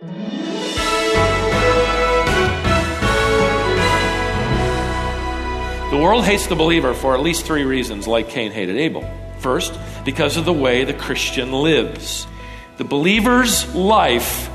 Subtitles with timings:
[0.00, 0.06] The
[5.92, 9.04] world hates the believer for at least three reasons, like Cain hated Abel.
[9.40, 12.26] First, because of the way the Christian lives.
[12.78, 14.48] The believer's life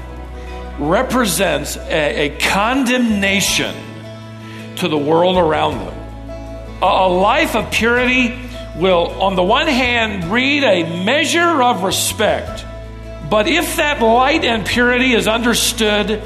[0.80, 3.76] represents a, a condemnation
[4.78, 5.94] to the world around them.
[6.82, 8.36] A, a life of purity
[8.78, 12.65] will, on the one hand, breed a measure of respect,
[13.30, 16.22] but if that light and purity is understood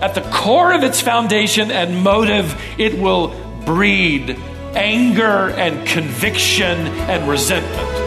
[0.00, 3.28] at the core of its foundation and motive, it will
[3.64, 4.36] breed
[4.74, 8.02] anger and conviction and resentment.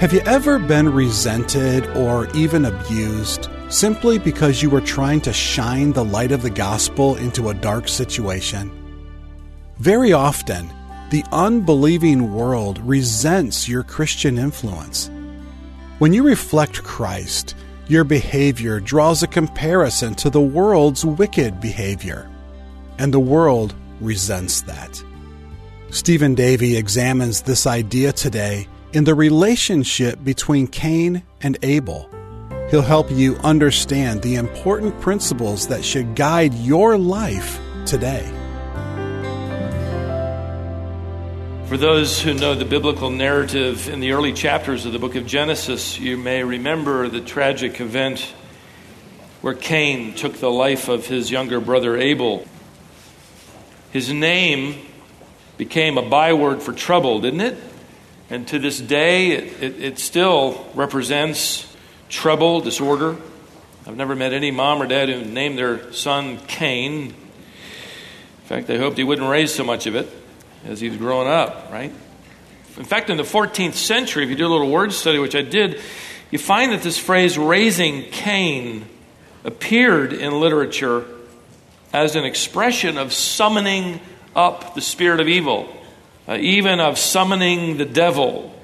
[0.00, 5.92] Have you ever been resented or even abused simply because you were trying to shine
[5.92, 8.70] the light of the gospel into a dark situation?
[9.78, 10.70] Very often,
[11.10, 15.10] the unbelieving world resents your Christian influence.
[15.98, 17.54] When you reflect Christ,
[17.88, 22.30] your behavior draws a comparison to the world's wicked behavior,
[22.98, 25.02] and the world resents that.
[25.90, 32.08] Stephen Davey examines this idea today in the relationship between Cain and Abel.
[32.72, 38.26] He'll help you understand the important principles that should guide your life today.
[41.66, 45.26] For those who know the biblical narrative in the early chapters of the book of
[45.26, 48.20] Genesis, you may remember the tragic event
[49.42, 52.48] where Cain took the life of his younger brother Abel.
[53.90, 54.76] His name
[55.58, 57.58] became a byword for trouble, didn't it?
[58.30, 61.70] And to this day, it, it, it, still represents
[62.12, 63.16] trouble, disorder.
[63.86, 67.06] I've never met any mom or dad who named their son Cain.
[67.06, 67.14] In
[68.44, 70.08] fact, they hoped he wouldn't raise so much of it
[70.64, 71.92] as he was growing up, right?
[72.76, 75.42] In fact, in the 14th century, if you do a little word study, which I
[75.42, 75.80] did,
[76.30, 78.86] you find that this phrase, raising Cain,
[79.44, 81.04] appeared in literature
[81.92, 84.00] as an expression of summoning
[84.36, 85.68] up the spirit of evil
[86.28, 88.54] uh, even of summoning the devil.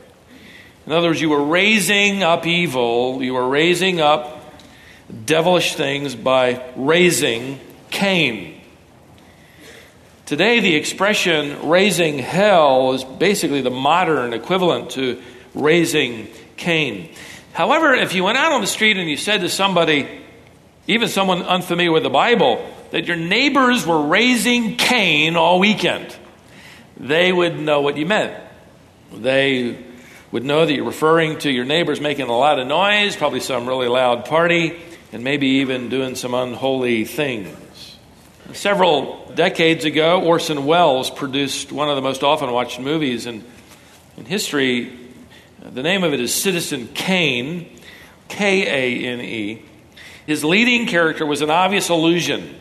[0.88, 4.42] In other words, you were raising up evil, you were raising up
[5.26, 7.60] devilish things by raising
[7.90, 8.58] Cain.
[10.24, 15.20] Today, the expression raising hell is basically the modern equivalent to
[15.52, 17.10] raising Cain.
[17.52, 20.08] However, if you went out on the street and you said to somebody,
[20.86, 26.16] even someone unfamiliar with the Bible, that your neighbors were raising Cain all weekend,
[26.96, 28.42] they would know what you meant.
[29.12, 29.84] They
[30.30, 33.66] would know that you're referring to your neighbors making a lot of noise, probably some
[33.66, 34.78] really loud party,
[35.12, 37.96] and maybe even doing some unholy things.
[38.52, 43.44] Several decades ago, Orson Welles produced one of the most often watched movies in,
[44.16, 44.98] in history.
[45.62, 47.78] The name of it is Citizen Kane,
[48.28, 49.62] K A N E.
[50.26, 52.54] His leading character was an obvious allusion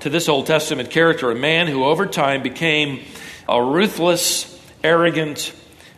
[0.00, 3.02] to this Old Testament character, a man who over time became
[3.48, 5.52] a ruthless, arrogant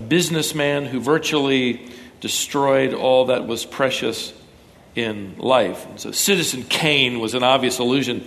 [0.08, 1.88] businessman who virtually
[2.20, 4.32] destroyed all that was precious
[4.94, 5.86] in life.
[5.86, 8.24] And so Citizen Kane was an obvious allusion,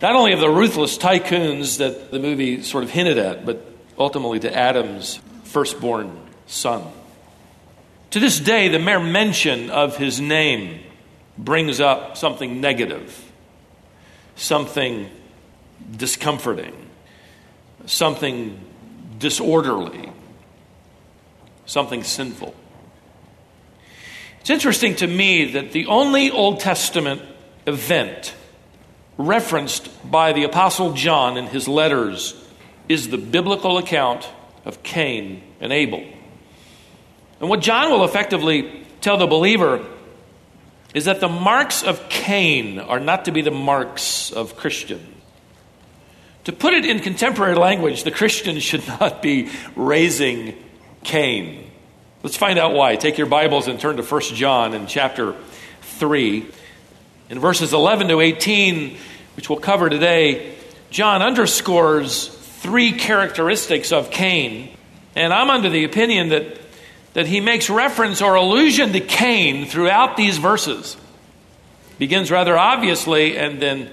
[0.00, 3.64] not only of the ruthless tycoons that the movie sort of hinted at, but
[3.98, 6.16] ultimately to Adam's firstborn
[6.46, 6.84] son.
[8.10, 10.80] To this day, the mere mention of his name
[11.38, 13.32] brings up something negative,
[14.36, 15.08] something
[15.96, 16.82] discomforting
[17.86, 18.58] something
[19.18, 20.10] disorderly,
[21.66, 22.54] something sinful.
[24.40, 27.22] It's interesting to me that the only Old Testament
[27.66, 28.34] event
[29.16, 32.34] referenced by the Apostle John in his letters
[32.88, 34.28] is the biblical account
[34.64, 36.04] of Cain and Abel.
[37.40, 39.86] And what John will effectively tell the believer
[40.94, 45.08] is that the marks of Cain are not to be the marks of Christians.
[46.44, 50.56] To put it in contemporary language, the Christian should not be raising
[51.04, 51.70] Cain.
[52.22, 52.96] Let's find out why.
[52.96, 55.34] Take your Bibles and turn to 1 John in chapter
[55.80, 56.46] 3.
[57.30, 58.96] In verses 11 to 18,
[59.36, 60.54] which we'll cover today,
[60.90, 64.76] John underscores three characteristics of Cain.
[65.16, 66.58] And I'm under the opinion that,
[67.14, 70.96] that he makes reference or allusion to Cain throughout these verses.
[71.98, 73.90] Begins rather obviously and then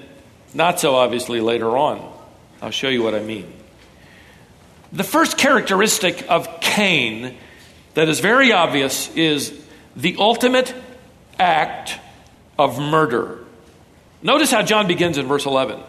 [0.53, 2.13] not so obviously later on.
[2.61, 3.58] I'll show you what I mean.
[4.91, 7.37] The first characteristic of Cain
[7.93, 9.53] that is very obvious is
[9.95, 10.73] the ultimate
[11.37, 11.99] act
[12.57, 13.39] of murder.
[14.21, 15.79] Notice how John begins in verse 11.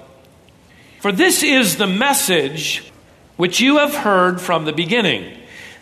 [1.00, 2.90] For this is the message
[3.36, 5.38] which you have heard from the beginning,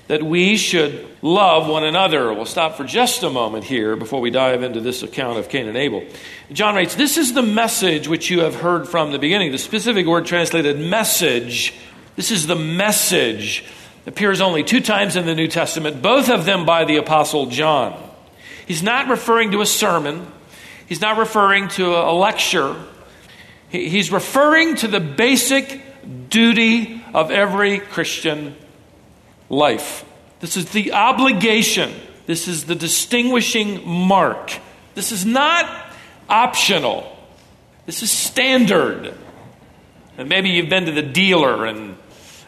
[0.06, 2.32] that we should love one another.
[2.32, 5.66] We'll stop for just a moment here before we dive into this account of Cain
[5.66, 6.04] and Abel.
[6.52, 9.50] John writes, This is the message which you have heard from the beginning.
[9.50, 11.74] The specific word translated message.
[12.18, 13.64] This is the message.
[14.04, 17.94] Appears only two times in the New Testament, both of them by the Apostle John.
[18.66, 20.26] He's not referring to a sermon.
[20.88, 22.74] He's not referring to a lecture.
[23.68, 25.80] He's referring to the basic
[26.28, 28.56] duty of every Christian
[29.48, 30.04] life.
[30.40, 31.94] This is the obligation.
[32.26, 34.58] This is the distinguishing mark.
[34.96, 35.92] This is not
[36.28, 37.16] optional.
[37.86, 39.14] This is standard.
[40.16, 41.96] And maybe you've been to the dealer and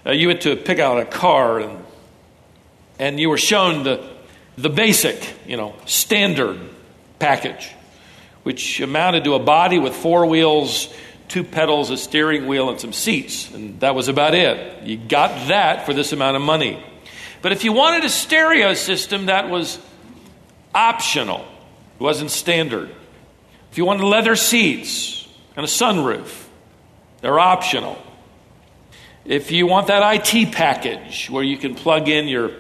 [0.07, 1.85] uh, you went to pick out a car and,
[2.99, 4.07] and you were shown the,
[4.57, 6.59] the basic, you know, standard
[7.19, 7.75] package
[8.43, 10.93] which amounted to a body with four wheels,
[11.29, 13.53] two pedals, a steering wheel, and some seats.
[13.53, 14.83] And that was about it.
[14.83, 16.83] You got that for this amount of money.
[17.43, 19.79] But if you wanted a stereo system, that was
[20.75, 21.45] optional,
[21.99, 22.91] it wasn't standard.
[23.71, 26.47] If you wanted leather seats and a sunroof,
[27.21, 28.01] they're optional.
[29.25, 32.51] If you want that IT package where you can plug in your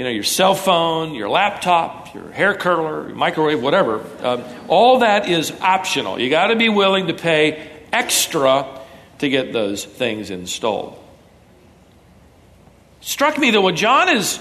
[0.00, 4.02] you know, your cell phone, your laptop, your hair curler, microwave, whatever.
[4.22, 6.18] Um, all that is optional.
[6.18, 8.80] You got to be willing to pay extra
[9.18, 10.98] to get those things installed.
[13.02, 14.40] Struck me that what John is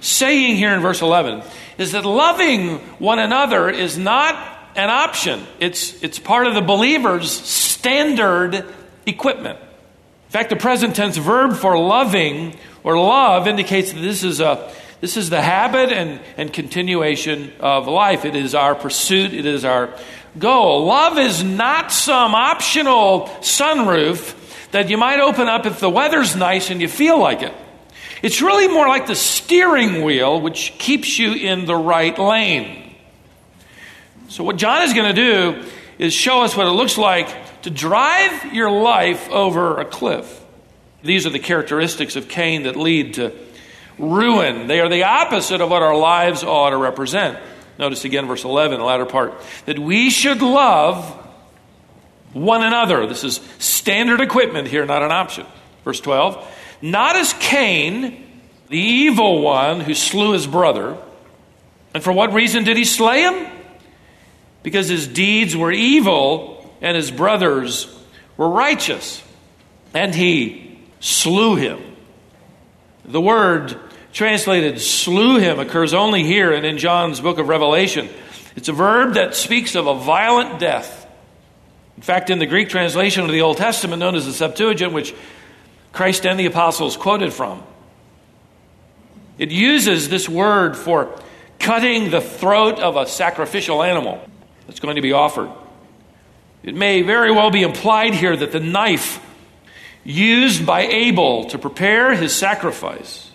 [0.00, 1.44] saying here in verse 11
[1.78, 4.34] is that loving one another is not
[4.76, 5.46] an option.
[5.60, 8.66] It's, it's part of the believer's standard
[9.06, 9.58] equipment.
[10.28, 12.54] In fact, the present tense verb for loving
[12.84, 14.70] or love indicates that this is a
[15.00, 18.26] this is the habit and, and continuation of life.
[18.26, 19.94] It is our pursuit, it is our
[20.38, 20.84] goal.
[20.84, 24.34] Love is not some optional sunroof
[24.72, 27.54] that you might open up if the weather's nice and you feel like it.
[28.20, 32.94] It's really more like the steering wheel which keeps you in the right lane.
[34.28, 37.70] So, what John is going to do is show us what it looks like to
[37.70, 40.44] drive your life over a cliff.
[41.02, 43.32] These are the characteristics of Cain that lead to
[43.98, 44.66] ruin.
[44.66, 47.38] They are the opposite of what our lives ought to represent.
[47.78, 49.34] Notice again, verse 11, the latter part,
[49.66, 51.04] that we should love
[52.32, 53.06] one another.
[53.06, 55.46] This is standard equipment here, not an option.
[55.84, 56.46] Verse 12,
[56.82, 58.26] not as Cain,
[58.68, 60.98] the evil one who slew his brother.
[61.94, 63.46] And for what reason did he slay him?
[64.62, 67.86] Because his deeds were evil and his brothers
[68.36, 69.22] were righteous.
[69.94, 71.80] And he slew him.
[73.04, 73.78] The word
[74.12, 78.08] translated slew him occurs only here and in John's book of Revelation.
[78.56, 81.06] It's a verb that speaks of a violent death.
[81.96, 85.14] In fact, in the Greek translation of the Old Testament, known as the Septuagint, which
[85.92, 87.62] Christ and the apostles quoted from,
[89.38, 91.16] it uses this word for
[91.58, 94.20] cutting the throat of a sacrificial animal
[94.66, 95.50] that's going to be offered.
[96.68, 99.24] It may very well be implied here that the knife
[100.04, 103.30] used by Abel to prepare his sacrifice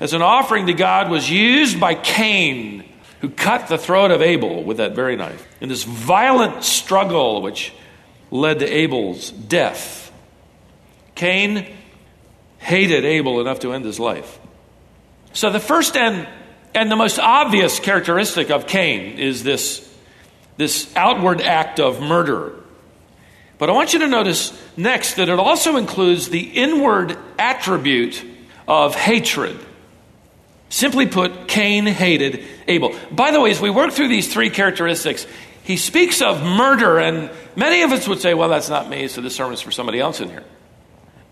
[0.00, 2.84] as an offering to God was used by Cain,
[3.20, 5.46] who cut the throat of Abel with that very knife.
[5.60, 7.72] In this violent struggle which
[8.32, 10.10] led to Abel's death,
[11.14, 11.64] Cain
[12.58, 14.40] hated Abel enough to end his life.
[15.32, 16.26] So, the first and,
[16.74, 19.87] and the most obvious characteristic of Cain is this,
[20.58, 22.52] this outward act of murder.
[23.56, 28.24] But I want you to notice next that it also includes the inward attribute
[28.68, 29.58] of hatred.
[30.68, 32.94] Simply put, Cain hated Abel.
[33.10, 35.26] By the way, as we work through these three characteristics,
[35.62, 39.20] he speaks of murder, and many of us would say, well, that's not me, so
[39.20, 40.44] this sermon is for somebody else in here.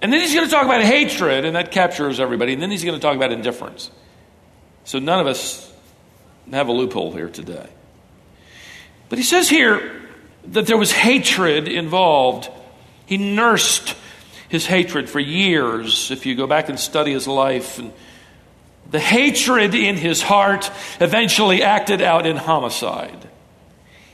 [0.01, 2.53] And then he's going to talk about hatred, and that captures everybody.
[2.53, 3.91] And then he's going to talk about indifference.
[4.85, 5.73] So none of us
[6.51, 7.69] have a loophole here today.
[9.09, 9.97] But he says here,
[10.49, 12.49] that there was hatred involved.
[13.07, 13.97] He nursed
[14.49, 16.11] his hatred for years.
[16.11, 17.93] If you go back and study his life, and
[18.91, 20.71] the hatred in his heart
[21.01, 23.29] eventually acted out in homicide.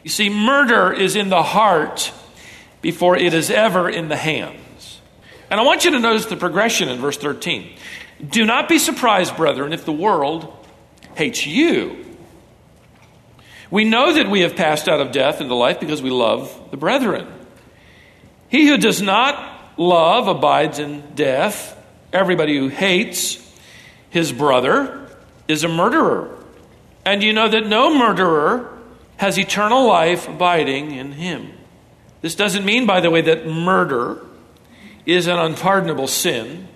[0.02, 2.12] You see, murder is in the heart
[2.80, 5.00] before it is ever in the hands.
[5.50, 7.76] And I want you to notice the progression in verse 13.
[8.30, 10.52] Do not be surprised, brethren, if the world
[11.14, 12.01] hates you.
[13.72, 16.76] We know that we have passed out of death into life because we love the
[16.76, 17.26] brethren.
[18.50, 21.74] He who does not love abides in death.
[22.12, 23.38] Everybody who hates
[24.10, 25.08] his brother
[25.48, 26.38] is a murderer.
[27.06, 28.78] And you know that no murderer
[29.16, 31.50] has eternal life abiding in him.
[32.20, 34.22] This doesn't mean, by the way, that murder
[35.06, 36.68] is an unpardonable sin.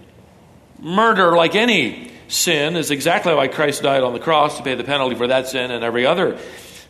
[0.80, 4.82] Murder, like any sin, is exactly why Christ died on the cross to pay the
[4.82, 6.38] penalty for that sin and every other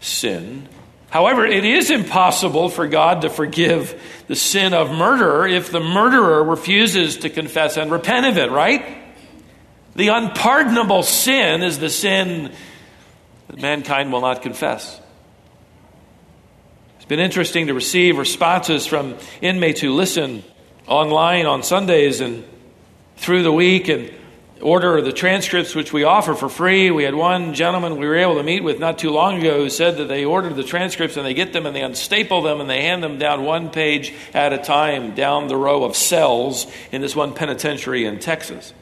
[0.06, 0.68] sin.
[1.10, 6.42] However, it is impossible for God to forgive the sin of murder if the murderer
[6.42, 8.84] refuses to confess and repent of it, right?
[9.94, 12.52] The unpardonable sin is the sin
[13.48, 15.00] that mankind will not confess.
[16.96, 20.42] It's been interesting to receive responses from inmates who listen
[20.86, 22.44] online on Sundays and
[23.16, 24.12] through the week and
[24.60, 26.90] order the transcripts which we offer for free.
[26.90, 29.70] We had one gentleman we were able to meet with not too long ago who
[29.70, 32.68] said that they ordered the transcripts and they get them and they unstaple them and
[32.68, 37.02] they hand them down one page at a time down the row of cells in
[37.02, 38.72] this one penitentiary in Texas.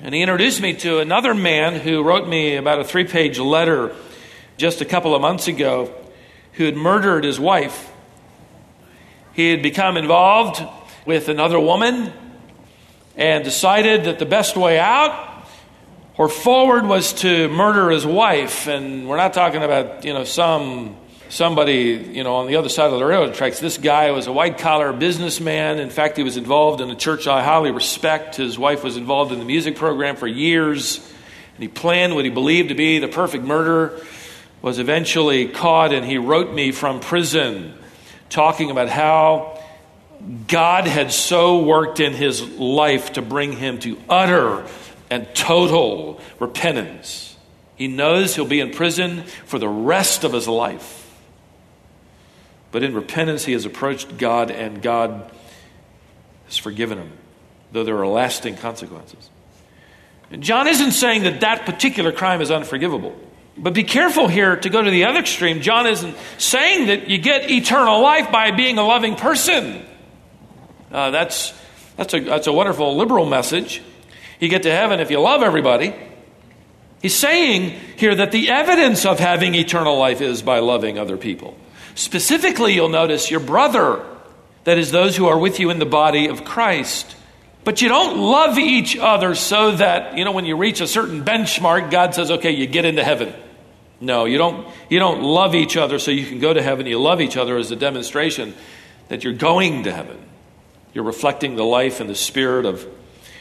[0.00, 3.94] And he introduced me to another man who wrote me about a three page letter
[4.56, 5.92] just a couple of months ago
[6.54, 7.92] who had murdered his wife.
[9.34, 10.62] He had become involved
[11.04, 12.12] with another woman
[13.18, 15.44] and decided that the best way out
[16.16, 18.68] or forward was to murder his wife.
[18.68, 20.96] And we're not talking about, you know, some
[21.28, 23.60] somebody, you know, on the other side of the railroad tracks.
[23.60, 25.78] This guy was a white collar businessman.
[25.78, 28.36] In fact, he was involved in a church I highly respect.
[28.36, 30.96] His wife was involved in the music program for years.
[30.96, 34.00] And he planned what he believed to be the perfect murder
[34.62, 37.74] was eventually caught and he wrote me from prison
[38.28, 39.57] talking about how
[40.46, 44.66] God had so worked in his life to bring him to utter
[45.10, 47.36] and total repentance.
[47.76, 50.96] He knows he'll be in prison for the rest of his life.
[52.72, 55.30] But in repentance, he has approached God, and God
[56.46, 57.12] has forgiven him,
[57.72, 59.30] though there are lasting consequences.
[60.30, 63.16] And John isn't saying that that particular crime is unforgivable.
[63.56, 65.62] But be careful here to go to the other extreme.
[65.62, 69.84] John isn't saying that you get eternal life by being a loving person.
[70.90, 71.52] Uh, that's,
[71.96, 73.82] that's, a, that's a wonderful liberal message.
[74.40, 75.94] You get to heaven if you love everybody.
[77.02, 81.56] He's saying here that the evidence of having eternal life is by loving other people.
[81.94, 84.04] Specifically, you'll notice your brother,
[84.64, 87.16] that is, those who are with you in the body of Christ.
[87.64, 91.24] But you don't love each other so that, you know, when you reach a certain
[91.24, 93.34] benchmark, God says, okay, you get into heaven.
[94.00, 96.86] No, you don't, you don't love each other so you can go to heaven.
[96.86, 98.54] You love each other as a demonstration
[99.08, 100.18] that you're going to heaven.
[100.94, 102.86] You're reflecting the life and the spirit of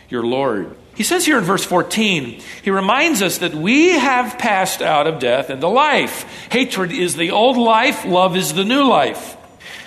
[0.10, 0.76] your Lord.
[0.96, 5.20] He says here in verse 14, he reminds us that we have passed out of
[5.20, 6.24] death into life.
[6.52, 9.38] Hatred is the old life, love is the new life.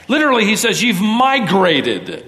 [0.09, 2.26] Literally, he says, You've migrated.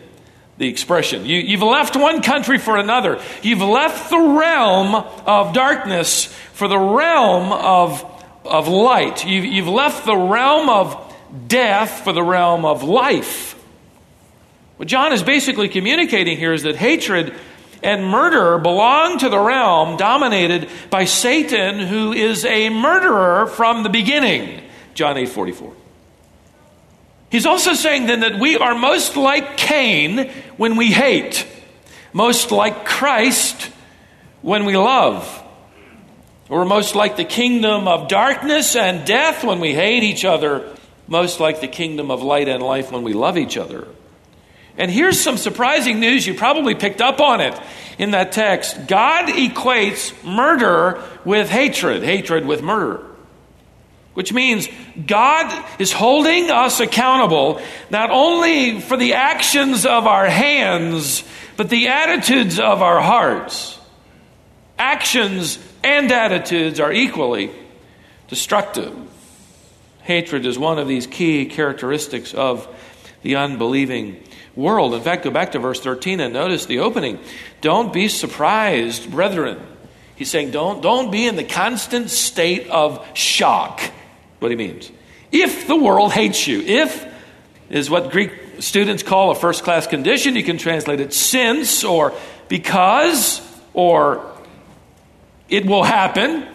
[0.59, 1.25] The expression.
[1.25, 3.21] You, have left one country for another.
[3.43, 8.05] You've left the realm of darkness for the realm of
[8.45, 9.25] of light.
[9.25, 11.15] You've, you've left the realm of
[11.47, 13.62] death for the realm of life.
[14.83, 17.37] What John is basically communicating here is that hatred
[17.85, 23.89] and murder belong to the realm dominated by Satan, who is a murderer from the
[23.89, 24.61] beginning.
[24.95, 25.73] John 8 44.
[27.31, 31.47] He's also saying then that we are most like Cain when we hate,
[32.13, 33.71] most like Christ
[34.41, 35.45] when we love.
[36.49, 41.39] We're most like the kingdom of darkness and death when we hate each other, most
[41.39, 43.87] like the kingdom of light and life when we love each other.
[44.77, 46.27] And here's some surprising news.
[46.27, 47.59] You probably picked up on it
[47.99, 48.87] in that text.
[48.87, 53.07] God equates murder with hatred, hatred with murder.
[54.15, 54.69] Which means
[55.07, 61.25] God is holding us accountable not only for the actions of our hands,
[61.57, 63.79] but the attitudes of our hearts.
[64.79, 67.51] Actions and attitudes are equally
[68.29, 68.95] destructive.
[70.03, 72.69] Hatred is one of these key characteristics of
[73.23, 74.23] the unbelieving
[74.55, 74.95] world.
[74.95, 77.19] In fact, go back to verse 13 and notice the opening.
[77.61, 79.61] Don't be surprised, brethren.
[80.17, 83.81] He's saying, don't, don't be in the constant state of shock.
[84.39, 84.91] What he means.
[85.31, 87.11] If the world hates you, if
[87.71, 92.13] is what Greek students call a first class condition, you can translate it since or
[92.49, 93.41] because
[93.73, 94.31] or
[95.49, 96.47] it will happen.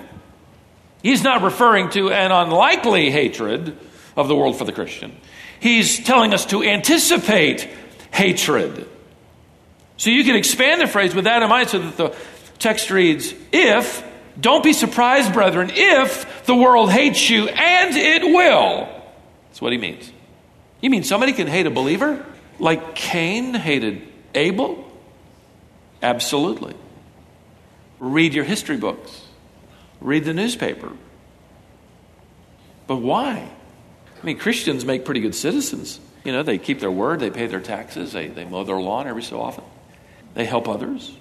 [1.02, 3.78] He's not referring to an unlikely hatred
[4.16, 5.16] of the world for the Christian.
[5.60, 7.68] He's telling us to anticipate
[8.12, 8.88] hatred.
[9.98, 12.16] So you can expand the phrase with that in mind so that the
[12.60, 14.04] text reads, If,
[14.40, 18.88] don't be surprised, brethren, if the world hates you, and it will.
[19.50, 20.12] That's what he means.
[20.82, 22.24] You mean somebody can hate a believer
[22.60, 24.02] like Cain hated
[24.36, 24.84] Abel?
[26.02, 26.76] Absolutely.
[28.00, 29.24] Read your history books,
[30.00, 30.92] read the newspaper.
[32.86, 33.50] But why?
[34.22, 36.00] I mean, Christians make pretty good citizens.
[36.28, 39.08] You know, they keep their word, they pay their taxes, they, they mow their lawn
[39.08, 39.64] every so often,
[40.34, 41.16] they help others,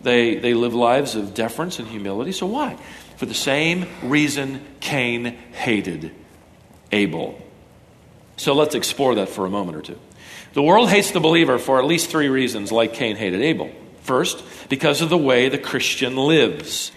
[0.00, 2.32] they, they live lives of deference and humility.
[2.32, 2.76] So why?
[3.18, 6.10] For the same reason Cain hated
[6.90, 7.40] Abel.
[8.36, 9.98] So let's explore that for a moment or two.
[10.54, 13.70] The world hates the believer for at least three reasons, like Cain hated Abel.
[14.02, 16.90] First, because of the way the Christian lives.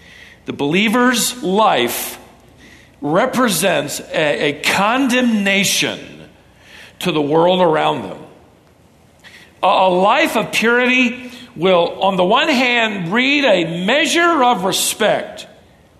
[0.46, 2.18] The believer's life
[3.00, 6.13] represents a, a condemnation
[7.04, 8.18] to the world around them.
[9.62, 15.46] A, life of purity will, on the one hand, breed a measure of respect.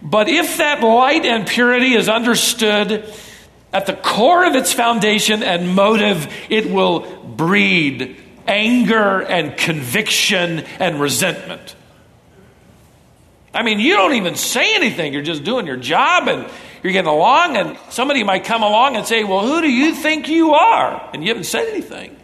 [0.03, 3.11] But if that light and purity is understood
[3.73, 11.01] at the core of its foundation and motive, it will breed anger and conviction and
[11.01, 11.75] resentment.
[13.55, 15.13] I mean, you don't even say anything.
[15.13, 16.51] You're just doing your job and
[16.85, 20.29] you're getting along, and somebody might come along and say, Well, who do you think
[20.29, 21.11] you are?
[21.15, 22.15] And you haven't said anything.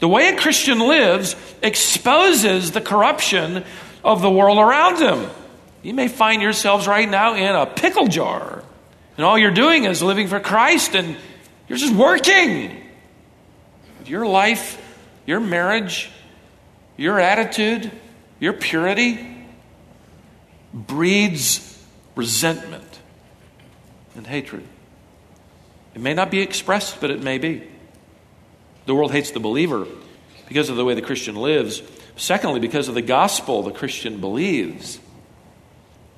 [0.00, 3.64] The way a Christian lives exposes the corruption
[4.04, 5.30] of the world around him.
[5.82, 8.62] You may find yourselves right now in a pickle jar,
[9.16, 11.16] and all you're doing is living for Christ, and
[11.68, 12.82] you're just working.
[14.04, 14.78] Your life,
[15.24, 16.10] your marriage,
[16.98, 17.90] your attitude,
[18.40, 19.46] your purity
[20.74, 21.82] breeds
[22.14, 22.85] resentment
[24.16, 24.64] and hatred.
[25.94, 27.66] It may not be expressed, but it may be.
[28.86, 29.86] The world hates the believer
[30.48, 31.82] because of the way the Christian lives.
[32.16, 35.00] Secondly, because of the gospel the Christian believes.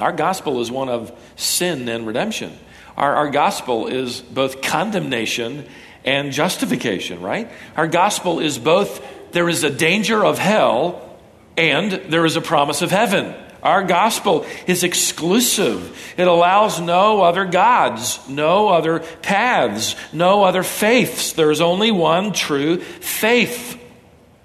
[0.00, 2.56] Our gospel is one of sin and redemption.
[2.96, 5.66] Our, our gospel is both condemnation
[6.04, 7.50] and justification, right?
[7.76, 11.18] Our gospel is both there is a danger of hell
[11.56, 13.34] and there is a promise of heaven.
[13.62, 16.14] Our gospel is exclusive.
[16.16, 21.32] It allows no other gods, no other paths, no other faiths.
[21.32, 23.80] There's only one true faith,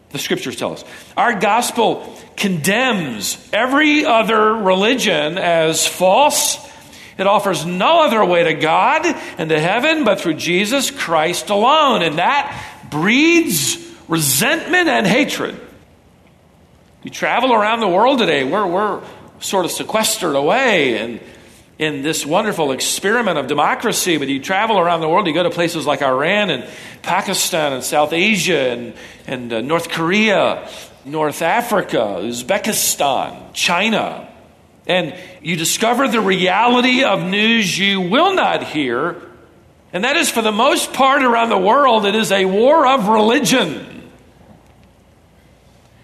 [0.09, 0.83] the scriptures tell us.
[1.15, 6.57] Our gospel condemns every other religion as false.
[7.17, 9.05] It offers no other way to God
[9.37, 12.01] and to heaven but through Jesus Christ alone.
[12.01, 15.59] And that breeds resentment and hatred.
[17.03, 19.01] You travel around the world today, we're, we're
[19.41, 21.19] sort of sequestered away and
[21.77, 25.49] in this wonderful experiment of democracy, but you travel around the world, you go to
[25.49, 26.65] places like Iran and
[27.01, 28.93] Pakistan and South Asia and,
[29.27, 30.69] and uh, North Korea,
[31.03, 34.29] North Africa, Uzbekistan, China,
[34.87, 39.21] and you discover the reality of news you will not hear,
[39.91, 43.09] and that is for the most part around the world, it is a war of
[43.09, 43.92] religion.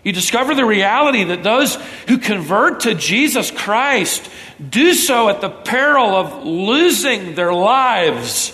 [0.09, 1.75] You discover the reality that those
[2.07, 4.27] who convert to Jesus Christ
[4.59, 8.49] do so at the peril of losing their lives.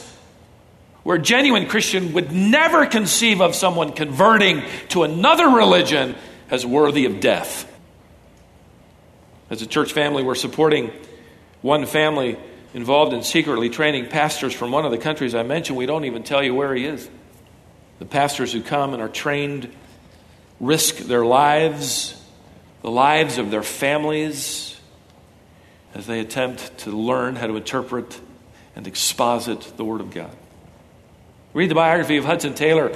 [1.04, 6.16] Where a genuine Christian would never conceive of someone converting to another religion
[6.52, 7.72] as worthy of death.
[9.50, 10.92] As a church family, we're supporting
[11.62, 12.38] one family
[12.74, 15.78] involved in secretly training pastors from one of the countries I mentioned.
[15.78, 17.10] We don't even tell you where he is.
[18.00, 19.74] The pastors who come and are trained
[20.60, 22.22] risk their lives,
[22.82, 24.80] the lives of their families,
[25.94, 28.20] as they attempt to learn how to interpret
[28.76, 30.36] and exposit the Word of God.
[31.54, 32.94] Read the biography of Hudson Taylor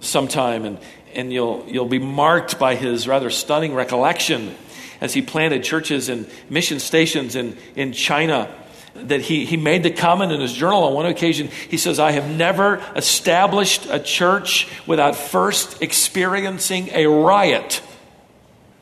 [0.00, 0.78] sometime, and,
[1.14, 4.54] and you'll, you'll be marked by his rather stunning recollection
[5.00, 8.52] as he planted churches and mission stations in, in China
[8.94, 11.48] that he, he made the comment in his journal on one occasion.
[11.68, 17.82] He says, I have never established a church without first experiencing a riot.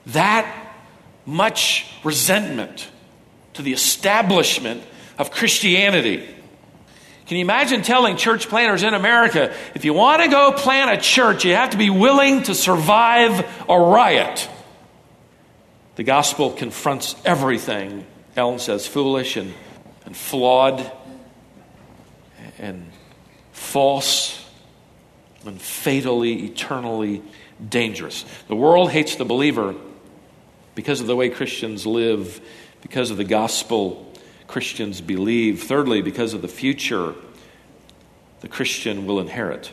[0.06, 0.74] That
[1.24, 2.88] much resentment
[3.54, 4.82] to the establishment
[5.18, 6.28] of Christianity.
[7.26, 11.00] Can you imagine telling church planters in America, if you want to go plant a
[11.00, 14.48] church, you have to be willing to survive a riot?
[15.94, 19.52] The gospel confronts everything Ellen says foolish and
[20.04, 20.90] and flawed
[22.58, 22.90] and
[23.52, 24.44] false
[25.44, 27.22] and fatally, eternally
[27.68, 28.24] dangerous.
[28.48, 29.74] The world hates the believer
[30.74, 32.40] because of the way Christians live,
[32.80, 34.12] because of the gospel
[34.46, 35.62] Christians believe.
[35.64, 37.14] Thirdly, because of the future
[38.40, 39.72] the Christian will inherit.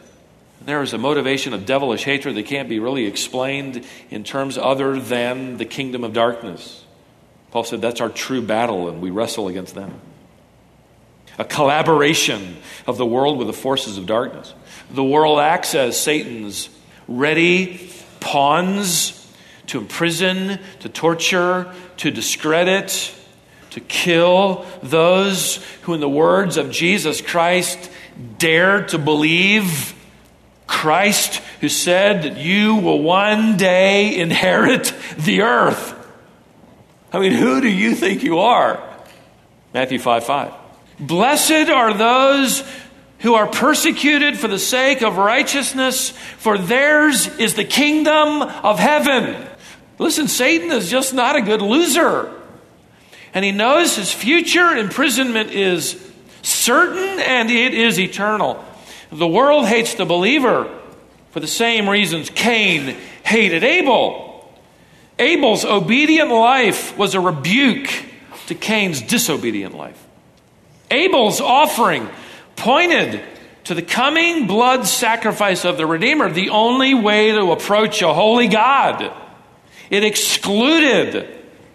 [0.61, 4.99] There is a motivation of devilish hatred that can't be really explained in terms other
[4.99, 6.83] than the kingdom of darkness.
[7.49, 9.99] Paul said that's our true battle, and we wrestle against them
[11.39, 14.54] a collaboration of the world with the forces of darkness.
[14.91, 16.69] The world acts as Satan's
[17.08, 19.15] ready pawns
[19.67, 23.15] to imprison, to torture, to discredit,
[23.69, 27.89] to kill those who, in the words of Jesus Christ,
[28.38, 29.95] dare to believe
[30.67, 35.95] Christ who said that you will one day inherit the earth.
[37.13, 38.84] I mean, who do you think you are?
[39.73, 40.58] Matthew 5 5.
[40.99, 42.63] Blessed are those
[43.19, 49.47] who are persecuted for the sake of righteousness, for theirs is the kingdom of heaven.
[49.97, 52.33] Listen, Satan is just not a good loser.
[53.33, 56.01] And he knows his future imprisonment is
[56.41, 58.63] certain and it is eternal.
[59.12, 60.73] The world hates the believer
[61.31, 64.27] for the same reasons Cain hated Abel.
[65.19, 67.89] Abel's obedient life was a rebuke
[68.47, 70.08] to Cain's disobedient life.
[70.91, 72.10] Abel's offering
[72.56, 73.21] pointed
[73.65, 78.47] to the coming blood sacrifice of the Redeemer, the only way to approach a holy
[78.47, 79.13] God.
[79.89, 81.28] It excluded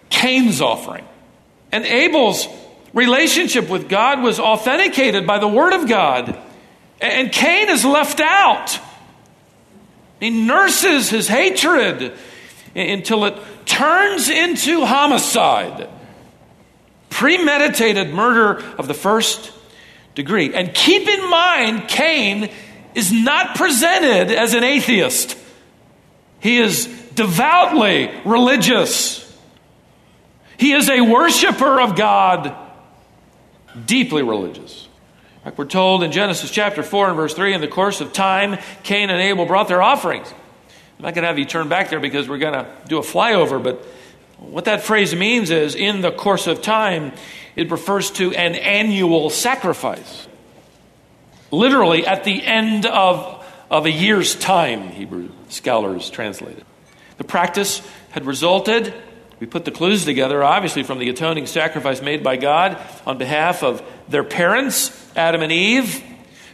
[0.09, 1.05] Cain's offering.
[1.71, 2.47] And Abel's
[2.93, 6.37] relationship with God was authenticated by the Word of God.
[7.01, 8.79] And Cain is left out.
[10.19, 12.13] He nurses his hatred
[12.75, 15.89] until it turns into homicide.
[17.09, 19.51] Premeditated murder of the first
[20.15, 20.53] degree.
[20.53, 22.49] And keep in mind, Cain
[22.93, 25.37] is not presented as an atheist,
[26.39, 29.23] he is devoutly religious.
[30.57, 32.55] He is a worshiper of God,
[33.85, 34.87] deeply religious.
[35.43, 38.57] Like we're told in Genesis chapter 4 and verse 3, in the course of time,
[38.83, 40.31] Cain and Abel brought their offerings.
[40.97, 43.01] I'm not going to have you turn back there because we're going to do a
[43.01, 43.85] flyover, but
[44.37, 47.13] what that phrase means is in the course of time,
[47.55, 50.27] it refers to an annual sacrifice.
[51.51, 56.65] Literally, at the end of, of a year's time, Hebrew scholars translate it.
[57.17, 58.93] The practice had resulted,
[59.39, 63.63] we put the clues together, obviously, from the atoning sacrifice made by God on behalf
[63.63, 66.03] of their parents, Adam and Eve,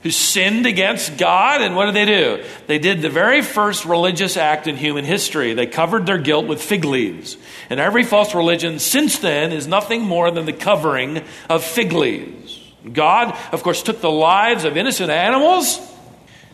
[0.03, 1.61] who sinned against God.
[1.61, 2.43] And what did they do?
[2.67, 5.53] They did the very first religious act in human history.
[5.53, 7.37] They covered their guilt with fig leaves.
[7.69, 12.59] And every false religion since then is nothing more than the covering of fig leaves.
[12.91, 15.79] God, of course, took the lives of innocent animals,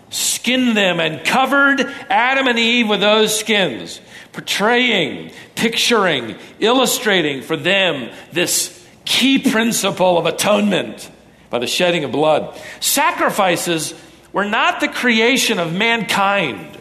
[0.09, 4.01] skinned them, and covered Adam and Eve with those skins,
[4.33, 8.73] portraying, picturing, illustrating for them this
[9.05, 11.09] key principle of atonement
[11.49, 12.59] by the shedding of blood.
[12.79, 13.93] Sacrifices
[14.33, 16.77] were not the creation of mankind.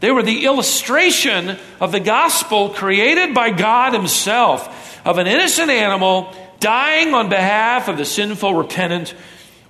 [0.00, 6.34] They were the illustration of the gospel created by God Himself of an innocent animal
[6.60, 9.14] dying on behalf of the sinful, repentant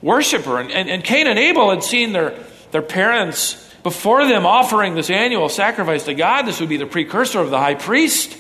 [0.02, 0.61] worshiper.
[0.61, 2.35] And, and, and Cain and Abel had seen their,
[2.72, 6.42] their parents before them offering this annual sacrifice to God.
[6.42, 8.37] This would be the precursor of the high priest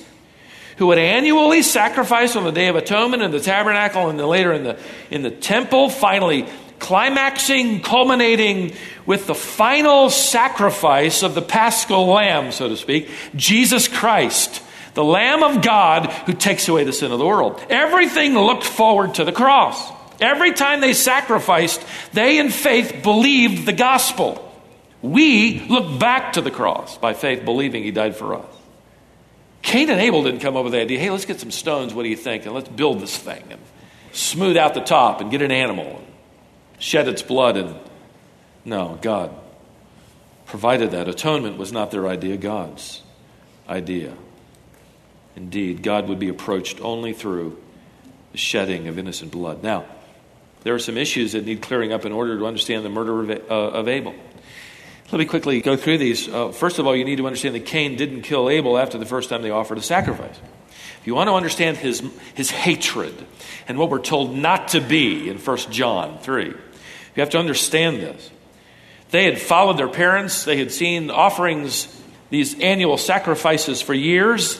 [0.76, 4.52] who would annually sacrifice on the Day of Atonement in the tabernacle and then later
[4.52, 4.78] in the,
[5.10, 6.46] in the temple, finally
[6.78, 8.74] climaxing, culminating
[9.06, 14.62] with the final sacrifice of the paschal lamb, so to speak, Jesus Christ,
[14.94, 17.64] the Lamb of God who takes away the sin of the world.
[17.68, 19.92] Everything looked forward to the cross.
[20.20, 24.42] Every time they sacrificed, they in faith believed the gospel.
[25.02, 28.46] We look back to the cross by faith, believing he died for us.
[29.66, 32.04] Cain and Abel didn't come up with the idea, hey, let's get some stones, what
[32.04, 32.46] do you think?
[32.46, 33.60] And let's build this thing and
[34.12, 36.06] smooth out the top and get an animal and
[36.78, 37.56] shed its blood.
[37.56, 37.74] And
[38.64, 39.34] no, God
[40.46, 41.08] provided that.
[41.08, 43.02] Atonement was not their idea, God's
[43.68, 44.14] idea.
[45.34, 47.60] Indeed, God would be approached only through
[48.30, 49.64] the shedding of innocent blood.
[49.64, 49.84] Now,
[50.62, 53.30] there are some issues that need clearing up in order to understand the murder of,
[53.30, 54.14] uh, of Abel.
[55.12, 56.28] Let me quickly go through these.
[56.28, 59.06] Uh, first of all, you need to understand that Cain didn't kill Abel after the
[59.06, 60.36] first time they offered a sacrifice.
[61.00, 62.02] If you want to understand his,
[62.34, 63.14] his hatred
[63.68, 66.54] and what we're told not to be in 1 John 3, you
[67.14, 68.30] have to understand this.
[69.10, 71.86] They had followed their parents, they had seen offerings,
[72.30, 74.58] these annual sacrifices for years.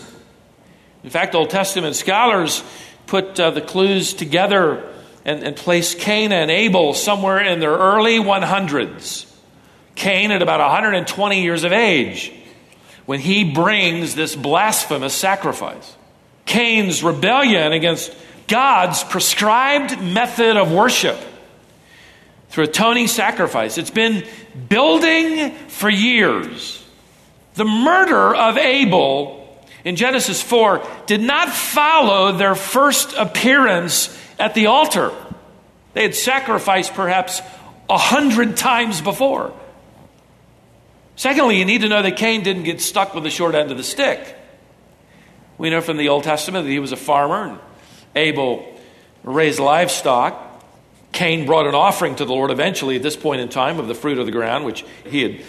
[1.02, 2.62] In fact, Old Testament scholars
[3.08, 4.88] put uh, the clues together
[5.24, 9.32] and, and place Cain and Abel somewhere in their early 100s.
[9.96, 12.32] Cain at about 120 years of age
[13.06, 15.96] when he brings this blasphemous sacrifice.
[16.44, 18.14] Cain's rebellion against
[18.46, 21.18] God's prescribed method of worship
[22.50, 23.78] through atoning sacrifice.
[23.78, 24.24] It's been
[24.68, 26.84] building for years.
[27.54, 29.42] The murder of Abel
[29.84, 35.12] in Genesis 4 did not follow their first appearance at the altar.
[35.94, 37.40] They had sacrificed perhaps
[37.88, 39.52] a hundred times before.
[41.16, 43.76] Secondly, you need to know that Cain didn't get stuck with the short end of
[43.76, 44.36] the stick.
[45.58, 47.58] We know from the Old Testament that he was a farmer, and
[48.14, 48.78] Abel
[49.24, 50.42] raised livestock.
[51.12, 53.94] Cain brought an offering to the Lord eventually at this point in time of the
[53.94, 55.40] fruit of the ground, which he had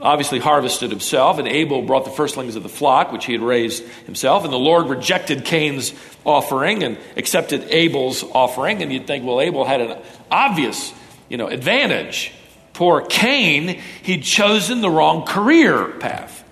[0.00, 3.84] obviously harvested himself, and Abel brought the firstlings of the flock, which he had raised
[4.06, 4.44] himself.
[4.44, 5.92] And the Lord rejected Cain's
[6.24, 8.82] offering and accepted Abel's offering.
[8.82, 9.98] And you'd think, well, Abel had an
[10.30, 10.92] obvious,
[11.28, 12.32] you know, advantage.
[12.72, 16.42] Poor Cain, he'd chosen the wrong career path.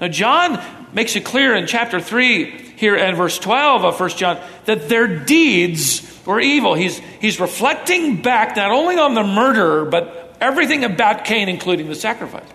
[0.00, 0.62] Now, John
[0.92, 5.06] makes it clear in chapter 3 here and verse 12 of 1 John that their
[5.06, 6.74] deeds were evil.
[6.74, 11.94] He's, he's reflecting back not only on the murderer, but everything about Cain, including the
[11.94, 12.48] sacrifice.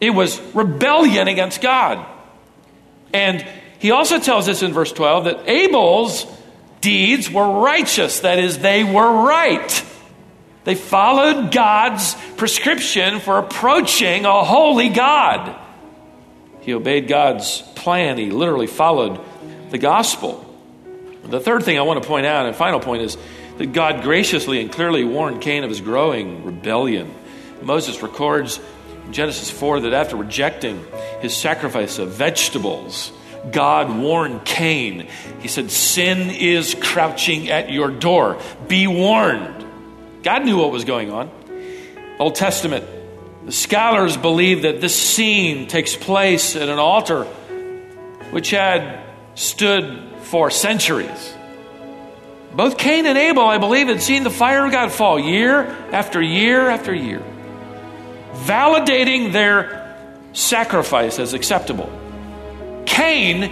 [0.00, 2.04] It was rebellion against God.
[3.12, 3.46] And
[3.78, 6.26] he also tells us in verse 12 that Abel's
[6.80, 9.84] deeds were righteous, that is, they were right.
[10.64, 15.58] They followed God's prescription for approaching a holy God.
[16.60, 19.20] He obeyed God's plan, he literally followed
[19.70, 20.40] the gospel.
[21.24, 23.16] The third thing I want to point out, and final point, is
[23.58, 27.14] that God graciously and clearly warned Cain of his growing rebellion.
[27.62, 28.60] Moses records
[29.06, 30.84] in Genesis 4 that after rejecting
[31.20, 33.12] his sacrifice of vegetables,
[33.50, 35.08] God warned Cain.
[35.40, 38.38] He said, Sin is crouching at your door.
[38.68, 39.63] Be warned.
[40.24, 41.30] God knew what was going on.
[42.18, 42.84] Old Testament
[43.44, 47.24] the scholars believe that this scene takes place at an altar
[48.30, 51.34] which had stood for centuries.
[52.54, 56.22] Both Cain and Abel, I believe, had seen the fire of God fall year after
[56.22, 57.22] year after year,
[58.32, 59.94] validating their
[60.32, 61.90] sacrifice as acceptable.
[62.86, 63.42] Cain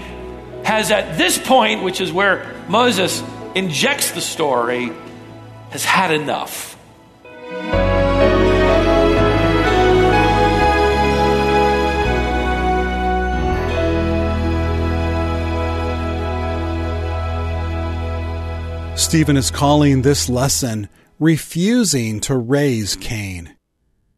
[0.64, 3.22] has, at this point, which is where Moses
[3.54, 4.90] injects the story,
[5.72, 6.76] has had enough.
[18.94, 23.56] Stephen is calling this lesson Refusing to Raise Cain.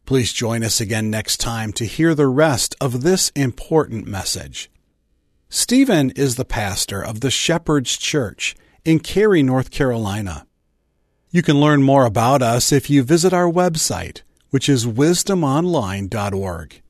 [0.05, 4.69] Please join us again next time to hear the rest of this important message.
[5.49, 10.45] Stephen is the pastor of the Shepherd's Church in Cary, North Carolina.
[11.35, 14.21] You can learn more about us if you visit our website,
[14.51, 16.81] which is wisdomonline.org.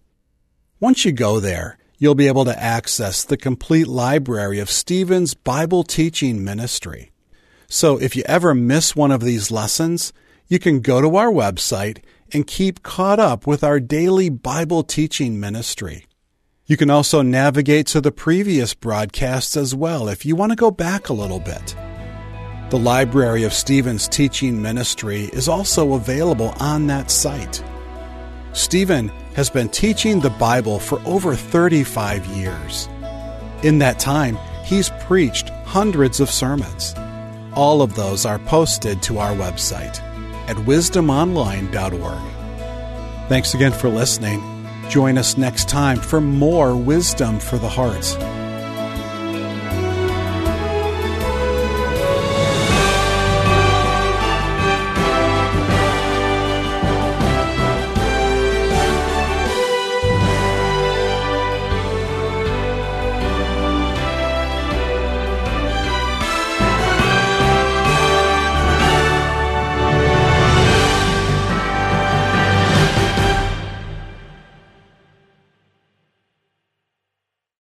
[0.80, 5.82] Once you go there, you'll be able to access the complete library of Stephen's Bible
[5.82, 7.12] teaching ministry.
[7.68, 10.14] So if you ever miss one of these lessons,
[10.48, 15.40] you can go to our website and keep caught up with our daily Bible teaching
[15.40, 16.06] ministry.
[16.68, 20.70] You can also navigate to the previous broadcasts as well if you want to go
[20.70, 21.76] back a little bit.
[22.70, 27.64] The library of Stephen's teaching ministry is also available on that site.
[28.54, 32.90] Stephen has been teaching the Bible for over 35 years.
[33.62, 36.96] In that time, he's preached hundreds of sermons.
[37.54, 40.02] All of those are posted to our website
[40.50, 43.30] at wisdomonline.org.
[43.30, 44.42] Thanks again for listening.
[44.90, 48.45] Join us next time for more wisdom for the heart.